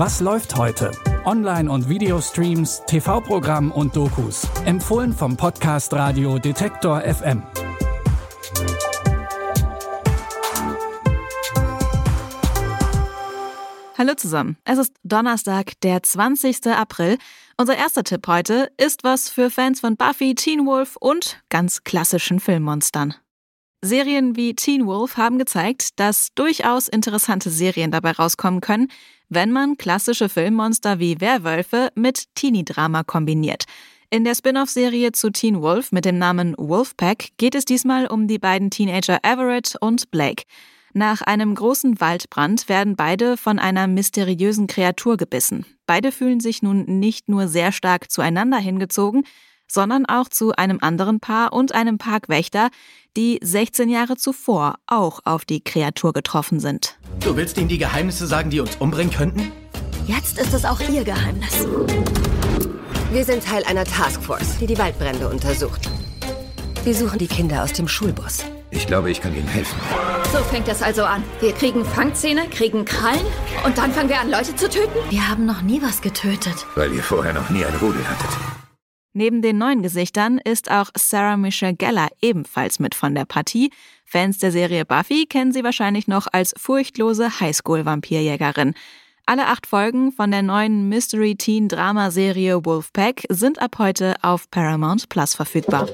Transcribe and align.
Was 0.00 0.20
läuft 0.20 0.54
heute? 0.54 0.92
Online- 1.24 1.68
und 1.68 1.88
Videostreams, 1.88 2.84
TV-Programm 2.86 3.72
und 3.72 3.96
Dokus. 3.96 4.46
Empfohlen 4.64 5.12
vom 5.12 5.36
Podcast 5.36 5.92
Radio 5.92 6.38
Detektor 6.38 7.00
FM. 7.00 7.42
Hallo 13.98 14.14
zusammen. 14.14 14.56
Es 14.64 14.78
ist 14.78 14.94
Donnerstag, 15.02 15.72
der 15.82 16.00
20. 16.00 16.68
April. 16.68 17.18
Unser 17.56 17.76
erster 17.76 18.04
Tipp 18.04 18.24
heute 18.28 18.70
ist 18.76 19.02
was 19.02 19.28
für 19.28 19.50
Fans 19.50 19.80
von 19.80 19.96
Buffy, 19.96 20.36
Teen 20.36 20.64
Wolf 20.64 20.94
und 21.00 21.42
ganz 21.48 21.82
klassischen 21.82 22.38
Filmmonstern. 22.38 23.16
Serien 23.80 24.34
wie 24.36 24.54
Teen 24.54 24.86
Wolf 24.86 25.16
haben 25.16 25.38
gezeigt, 25.38 26.00
dass 26.00 26.34
durchaus 26.34 26.88
interessante 26.88 27.48
Serien 27.48 27.92
dabei 27.92 28.10
rauskommen 28.10 28.60
können, 28.60 28.88
wenn 29.28 29.52
man 29.52 29.76
klassische 29.76 30.28
Filmmonster 30.28 30.98
wie 30.98 31.20
Werwölfe 31.20 31.90
mit 31.94 32.24
Teenie-Drama 32.34 33.04
kombiniert. 33.04 33.64
In 34.10 34.24
der 34.24 34.34
Spin-off-Serie 34.34 35.12
zu 35.12 35.30
Teen 35.30 35.60
Wolf 35.60 35.92
mit 35.92 36.06
dem 36.06 36.18
Namen 36.18 36.54
Wolfpack 36.56 37.28
geht 37.36 37.54
es 37.54 37.66
diesmal 37.66 38.06
um 38.06 38.26
die 38.26 38.38
beiden 38.38 38.70
Teenager 38.70 39.18
Everett 39.22 39.76
und 39.80 40.10
Blake. 40.10 40.44
Nach 40.92 41.22
einem 41.22 41.54
großen 41.54 42.00
Waldbrand 42.00 42.68
werden 42.68 42.96
beide 42.96 43.36
von 43.36 43.60
einer 43.60 43.86
mysteriösen 43.86 44.66
Kreatur 44.66 45.16
gebissen. 45.16 45.66
Beide 45.86 46.10
fühlen 46.10 46.40
sich 46.40 46.62
nun 46.62 46.84
nicht 46.98 47.28
nur 47.28 47.46
sehr 47.46 47.70
stark 47.70 48.10
zueinander 48.10 48.58
hingezogen, 48.58 49.24
sondern 49.68 50.06
auch 50.06 50.28
zu 50.28 50.52
einem 50.52 50.78
anderen 50.80 51.20
Paar 51.20 51.52
und 51.52 51.74
einem 51.74 51.98
Parkwächter, 51.98 52.70
die 53.16 53.38
16 53.42 53.88
Jahre 53.88 54.16
zuvor 54.16 54.76
auch 54.86 55.20
auf 55.24 55.44
die 55.44 55.62
Kreatur 55.62 56.12
getroffen 56.12 56.60
sind. 56.60 56.98
Du 57.20 57.36
willst 57.36 57.58
ihnen 57.58 57.68
die 57.68 57.78
Geheimnisse 57.78 58.26
sagen, 58.26 58.50
die 58.50 58.60
uns 58.60 58.76
umbringen 58.76 59.12
könnten? 59.12 59.52
Jetzt 60.06 60.38
ist 60.38 60.54
es 60.54 60.64
auch 60.64 60.80
ihr 60.80 61.04
Geheimnis. 61.04 61.66
Wir 63.12 63.24
sind 63.24 63.44
Teil 63.44 63.64
einer 63.64 63.84
Taskforce, 63.84 64.58
die 64.58 64.66
die 64.66 64.78
Waldbrände 64.78 65.28
untersucht. 65.28 65.88
Wir 66.84 66.94
suchen 66.94 67.18
die 67.18 67.26
Kinder 67.26 67.62
aus 67.62 67.72
dem 67.72 67.88
Schulbus. 67.88 68.44
Ich 68.70 68.86
glaube, 68.86 69.10
ich 69.10 69.20
kann 69.20 69.34
Ihnen 69.34 69.48
helfen. 69.48 69.78
So 70.32 70.38
fängt 70.44 70.68
das 70.68 70.82
also 70.82 71.04
an. 71.04 71.24
Wir 71.40 71.52
kriegen 71.52 71.84
Fangzähne, 71.84 72.48
kriegen 72.48 72.84
Krallen 72.84 73.24
und 73.64 73.78
dann 73.78 73.92
fangen 73.92 74.10
wir 74.10 74.20
an, 74.20 74.30
Leute 74.30 74.54
zu 74.54 74.68
töten? 74.68 74.92
Wir 75.08 75.26
haben 75.26 75.46
noch 75.46 75.62
nie 75.62 75.80
was 75.82 76.02
getötet. 76.02 76.66
Weil 76.74 76.92
ihr 76.92 77.02
vorher 77.02 77.32
noch 77.32 77.48
nie 77.50 77.64
ein 77.64 77.74
Rudel 77.76 78.06
hattet. 78.06 78.57
Neben 79.18 79.42
den 79.42 79.58
neuen 79.58 79.82
Gesichtern 79.82 80.38
ist 80.38 80.70
auch 80.70 80.90
Sarah 80.96 81.36
Michelle 81.36 81.74
Geller 81.74 82.06
ebenfalls 82.22 82.78
mit 82.78 82.94
von 82.94 83.16
der 83.16 83.24
Partie. 83.24 83.72
Fans 84.04 84.38
der 84.38 84.52
Serie 84.52 84.84
Buffy 84.84 85.26
kennen 85.26 85.50
sie 85.50 85.64
wahrscheinlich 85.64 86.06
noch 86.06 86.28
als 86.30 86.54
furchtlose 86.56 87.40
Highschool-Vampirjägerin. 87.40 88.74
Alle 89.26 89.48
acht 89.48 89.66
Folgen 89.66 90.12
von 90.12 90.30
der 90.30 90.42
neuen 90.42 90.88
Mystery-Teen-Drama-Serie 90.88 92.64
Wolfpack 92.64 93.24
sind 93.28 93.60
ab 93.60 93.78
heute 93.78 94.14
auf 94.22 94.48
Paramount 94.52 95.08
Plus 95.08 95.34
verfügbar. 95.34 95.88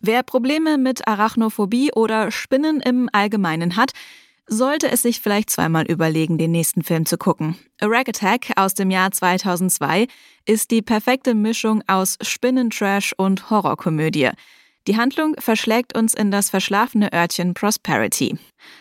Wer 0.00 0.22
Probleme 0.22 0.78
mit 0.78 1.08
Arachnophobie 1.08 1.90
oder 1.92 2.30
Spinnen 2.30 2.78
im 2.78 3.08
Allgemeinen 3.12 3.74
hat, 3.74 3.94
sollte 4.50 4.90
es 4.90 5.02
sich 5.02 5.20
vielleicht 5.20 5.48
zweimal 5.48 5.86
überlegen, 5.86 6.36
den 6.36 6.50
nächsten 6.50 6.82
Film 6.82 7.06
zu 7.06 7.16
gucken. 7.16 7.56
A 7.80 7.86
Rag 7.86 8.08
Attack 8.08 8.52
aus 8.56 8.74
dem 8.74 8.90
Jahr 8.90 9.10
2002 9.12 10.08
ist 10.44 10.70
die 10.70 10.82
perfekte 10.82 11.34
Mischung 11.34 11.82
aus 11.86 12.18
Spinnentrash 12.20 13.14
und 13.16 13.48
Horrorkomödie. 13.48 14.30
Die 14.86 14.96
Handlung 14.96 15.36
verschlägt 15.38 15.96
uns 15.96 16.14
in 16.14 16.30
das 16.30 16.50
verschlafene 16.50 17.12
Örtchen 17.12 17.54
Prosperity. 17.54 18.38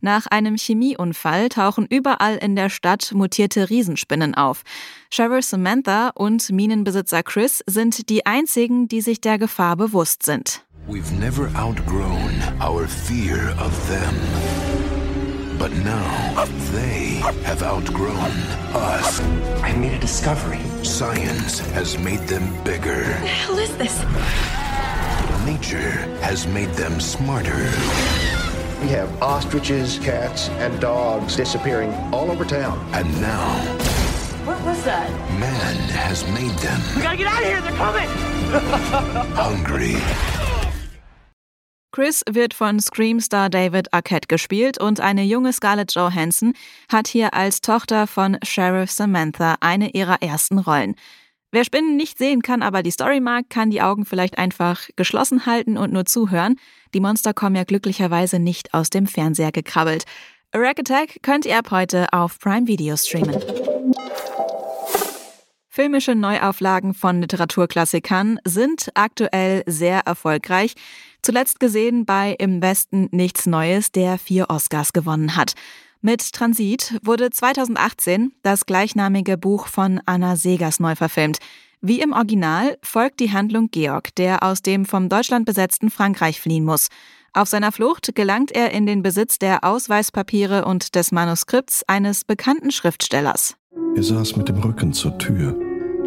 Nach 0.00 0.26
einem 0.26 0.56
Chemieunfall 0.56 1.48
tauchen 1.48 1.86
überall 1.88 2.36
in 2.36 2.56
der 2.56 2.70
Stadt 2.70 3.12
mutierte 3.14 3.70
Riesenspinnen 3.70 4.34
auf. 4.34 4.62
Sheriff 5.10 5.44
Samantha 5.44 6.10
und 6.14 6.50
Minenbesitzer 6.50 7.22
Chris 7.22 7.62
sind 7.66 8.08
die 8.08 8.26
einzigen, 8.26 8.88
die 8.88 9.00
sich 9.00 9.20
der 9.20 9.38
Gefahr 9.38 9.76
bewusst 9.76 10.24
sind. 10.24 10.64
We've 10.88 11.12
never 11.12 11.48
outgrown 11.54 12.32
our 12.60 12.88
fear 12.88 13.54
of 13.60 13.72
them. 13.88 14.81
But 15.62 15.74
now 15.74 16.44
they 16.72 17.22
have 17.44 17.62
outgrown 17.62 18.32
us. 18.74 19.20
I 19.62 19.72
made 19.76 19.92
a 19.92 19.98
discovery. 20.00 20.58
Science 20.82 21.60
has 21.70 21.96
made 21.96 22.18
them 22.26 22.42
bigger. 22.64 23.04
What 23.04 23.20
The 23.20 23.28
hell 23.28 23.58
is 23.60 23.76
this? 23.76 23.96
Nature 25.46 26.18
has 26.20 26.48
made 26.48 26.70
them 26.70 26.98
smarter. 26.98 27.70
We 28.80 28.88
have 28.88 29.08
ostriches, 29.22 30.00
cats, 30.00 30.48
and 30.48 30.80
dogs 30.80 31.36
disappearing 31.36 31.92
all 32.12 32.32
over 32.32 32.44
town. 32.44 32.84
And 32.92 33.06
now 33.20 33.46
What 34.44 34.60
was 34.64 34.82
that? 34.82 35.08
man 35.38 35.76
has 35.90 36.26
made 36.34 36.58
them 36.58 36.80
We 36.96 37.02
gotta 37.02 37.16
get 37.16 37.28
out 37.28 37.40
of 37.40 37.48
here, 37.48 37.60
they're 37.60 37.70
coming! 37.78 38.08
hungry. 39.36 40.41
Chris 41.92 42.22
wird 42.26 42.54
von 42.54 42.80
Screamstar 42.80 43.50
David 43.50 43.92
Arquette 43.92 44.26
gespielt 44.26 44.80
und 44.80 45.00
eine 45.00 45.22
junge 45.24 45.52
Scarlett 45.52 45.92
Johansson 45.94 46.54
hat 46.90 47.06
hier 47.06 47.34
als 47.34 47.60
Tochter 47.60 48.06
von 48.06 48.38
Sheriff 48.42 48.90
Samantha 48.90 49.56
eine 49.60 49.90
ihrer 49.90 50.22
ersten 50.22 50.58
Rollen. 50.58 50.96
Wer 51.50 51.64
Spinnen 51.64 51.98
nicht 51.98 52.16
sehen 52.16 52.40
kann, 52.40 52.62
aber 52.62 52.82
die 52.82 52.90
Story 52.90 53.20
mag, 53.20 53.50
kann 53.50 53.68
die 53.68 53.82
Augen 53.82 54.06
vielleicht 54.06 54.38
einfach 54.38 54.88
geschlossen 54.96 55.44
halten 55.44 55.76
und 55.76 55.92
nur 55.92 56.06
zuhören. 56.06 56.56
Die 56.94 57.00
Monster 57.00 57.34
kommen 57.34 57.56
ja 57.56 57.64
glücklicherweise 57.64 58.38
nicht 58.38 58.72
aus 58.72 58.88
dem 58.88 59.06
Fernseher 59.06 59.52
gekrabbelt. 59.52 60.04
Rack 60.54 60.80
Attack 60.80 61.18
könnt 61.22 61.44
ihr 61.44 61.58
ab 61.58 61.70
heute 61.70 62.10
auf 62.14 62.38
Prime 62.38 62.66
Video 62.66 62.96
streamen. 62.96 63.36
Filmische 65.74 66.14
Neuauflagen 66.14 66.92
von 66.92 67.22
Literaturklassikern 67.22 68.38
sind 68.44 68.90
aktuell 68.92 69.62
sehr 69.64 70.00
erfolgreich. 70.00 70.74
Zuletzt 71.22 71.60
gesehen 71.60 72.04
bei 72.04 72.36
Im 72.38 72.60
Westen 72.60 73.08
nichts 73.10 73.46
Neues, 73.46 73.90
der 73.90 74.18
vier 74.18 74.50
Oscars 74.50 74.92
gewonnen 74.92 75.34
hat. 75.34 75.54
Mit 76.02 76.34
Transit 76.34 77.00
wurde 77.02 77.30
2018 77.30 78.32
das 78.42 78.66
gleichnamige 78.66 79.38
Buch 79.38 79.66
von 79.66 80.02
Anna 80.04 80.36
Segers 80.36 80.78
neu 80.78 80.94
verfilmt. 80.94 81.38
Wie 81.80 82.02
im 82.02 82.12
Original 82.12 82.76
folgt 82.82 83.18
die 83.20 83.32
Handlung 83.32 83.70
Georg, 83.70 84.14
der 84.16 84.42
aus 84.42 84.60
dem 84.60 84.84
vom 84.84 85.08
Deutschland 85.08 85.46
besetzten 85.46 85.90
Frankreich 85.90 86.38
fliehen 86.38 86.66
muss. 86.66 86.88
Auf 87.32 87.48
seiner 87.48 87.72
Flucht 87.72 88.14
gelangt 88.14 88.52
er 88.52 88.72
in 88.72 88.84
den 88.84 89.02
Besitz 89.02 89.38
der 89.38 89.64
Ausweispapiere 89.64 90.66
und 90.66 90.96
des 90.96 91.12
Manuskripts 91.12 91.82
eines 91.88 92.24
bekannten 92.24 92.72
Schriftstellers. 92.72 93.56
Er 93.94 94.02
saß 94.02 94.36
mit 94.36 94.48
dem 94.48 94.56
Rücken 94.58 94.94
zur 94.94 95.18
Tür. 95.18 95.54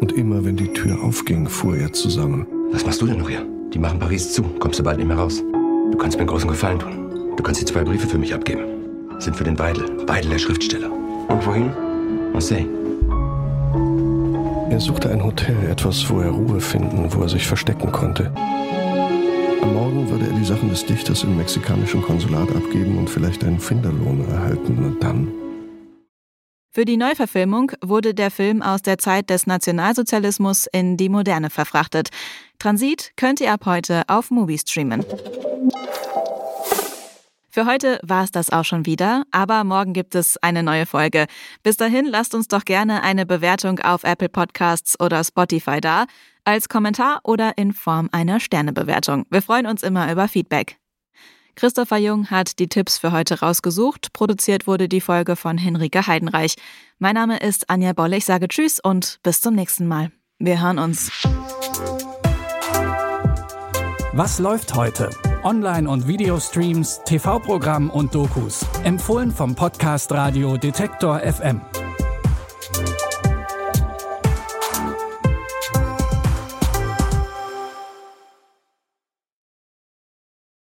Und 0.00 0.12
immer 0.12 0.42
wenn 0.44 0.56
die 0.56 0.72
Tür 0.72 0.98
aufging, 1.02 1.46
fuhr 1.46 1.76
er 1.76 1.92
zusammen. 1.92 2.46
Was 2.72 2.86
machst 2.86 3.02
du 3.02 3.06
denn 3.06 3.18
noch 3.18 3.28
hier? 3.28 3.46
Die 3.74 3.78
machen 3.78 3.98
Paris 3.98 4.32
zu. 4.32 4.42
Kommst 4.58 4.78
du 4.78 4.82
bald 4.82 4.96
nicht 4.96 5.06
mehr 5.06 5.18
raus. 5.18 5.42
Du 5.92 5.98
kannst 5.98 6.16
mir 6.16 6.22
einen 6.22 6.30
großen 6.30 6.48
Gefallen 6.48 6.78
tun. 6.78 7.34
Du 7.36 7.42
kannst 7.42 7.60
die 7.60 7.66
zwei 7.66 7.84
Briefe 7.84 8.06
für 8.06 8.16
mich 8.16 8.32
abgeben. 8.32 8.62
Sind 9.18 9.36
für 9.36 9.44
den 9.44 9.58
Weidel. 9.58 9.84
Weidel, 10.08 10.30
der 10.30 10.38
Schriftsteller. 10.38 10.90
Und 10.90 11.46
wohin? 11.46 11.70
Marseille. 12.32 12.66
Er 14.70 14.80
suchte 14.80 15.10
ein 15.10 15.22
Hotel, 15.22 15.56
etwas, 15.70 16.08
wo 16.08 16.20
er 16.20 16.30
Ruhe 16.30 16.60
finden, 16.60 17.06
wo 17.10 17.22
er 17.22 17.28
sich 17.28 17.46
verstecken 17.46 17.92
konnte. 17.92 18.32
Am 19.62 19.74
Morgen 19.74 20.08
würde 20.08 20.26
er 20.26 20.32
die 20.32 20.44
Sachen 20.46 20.70
des 20.70 20.86
Dichters 20.86 21.24
im 21.24 21.36
mexikanischen 21.36 22.00
Konsulat 22.00 22.48
abgeben 22.56 22.96
und 22.96 23.10
vielleicht 23.10 23.44
einen 23.44 23.60
Finderlohn 23.60 24.24
erhalten. 24.30 24.78
Und 24.82 25.02
dann? 25.02 25.28
Für 26.76 26.84
die 26.84 26.98
Neuverfilmung 26.98 27.72
wurde 27.80 28.12
der 28.12 28.30
Film 28.30 28.60
aus 28.60 28.82
der 28.82 28.98
Zeit 28.98 29.30
des 29.30 29.46
Nationalsozialismus 29.46 30.66
in 30.70 30.98
die 30.98 31.08
Moderne 31.08 31.48
verfrachtet. 31.48 32.10
Transit 32.58 33.12
könnt 33.16 33.40
ihr 33.40 33.50
ab 33.50 33.64
heute 33.64 34.02
auf 34.08 34.30
Movie 34.30 34.58
streamen. 34.58 35.02
Für 37.48 37.64
heute 37.64 37.98
war 38.02 38.24
es 38.24 38.30
das 38.30 38.50
auch 38.50 38.66
schon 38.66 38.84
wieder, 38.84 39.22
aber 39.30 39.64
morgen 39.64 39.94
gibt 39.94 40.14
es 40.14 40.36
eine 40.42 40.62
neue 40.62 40.84
Folge. 40.84 41.28
Bis 41.62 41.78
dahin 41.78 42.04
lasst 42.04 42.34
uns 42.34 42.46
doch 42.46 42.66
gerne 42.66 43.02
eine 43.02 43.24
Bewertung 43.24 43.78
auf 43.78 44.04
Apple 44.04 44.28
Podcasts 44.28 45.00
oder 45.00 45.24
Spotify 45.24 45.80
da, 45.80 46.04
als 46.44 46.68
Kommentar 46.68 47.20
oder 47.24 47.56
in 47.56 47.72
Form 47.72 48.10
einer 48.12 48.38
Sternebewertung. 48.38 49.24
Wir 49.30 49.40
freuen 49.40 49.64
uns 49.64 49.82
immer 49.82 50.12
über 50.12 50.28
Feedback. 50.28 50.76
Christopher 51.56 51.96
Jung 51.96 52.30
hat 52.30 52.58
die 52.58 52.68
Tipps 52.68 52.98
für 52.98 53.12
heute 53.12 53.40
rausgesucht. 53.40 54.12
Produziert 54.12 54.66
wurde 54.66 54.88
die 54.88 55.00
Folge 55.00 55.36
von 55.36 55.56
Henrike 55.56 56.06
Heidenreich. 56.06 56.56
Mein 56.98 57.14
Name 57.14 57.38
ist 57.38 57.70
Anja 57.70 57.94
Bolle. 57.94 58.18
Ich 58.18 58.26
sage 58.26 58.46
Tschüss 58.46 58.78
und 58.78 59.18
bis 59.22 59.40
zum 59.40 59.54
nächsten 59.54 59.88
Mal. 59.88 60.12
Wir 60.38 60.62
hören 60.62 60.78
uns. 60.78 61.10
Was 64.12 64.38
läuft 64.38 64.74
heute? 64.74 65.08
Online- 65.44 65.88
und 65.88 66.06
Videostreams, 66.06 67.00
TV-Programm 67.06 67.88
und 67.88 68.14
Dokus. 68.14 68.66
Empfohlen 68.84 69.30
vom 69.30 69.54
Podcast 69.54 70.12
Radio 70.12 70.58
Detektor 70.58 71.20
FM. 71.20 71.62